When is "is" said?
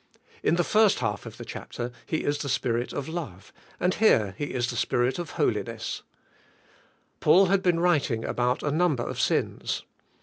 2.23-2.39, 4.45-4.71